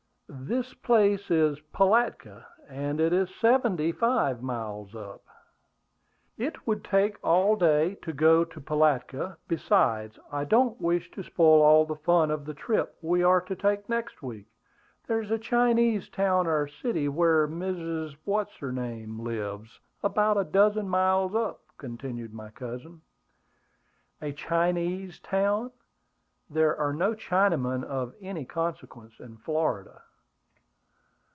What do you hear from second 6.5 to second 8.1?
would take all day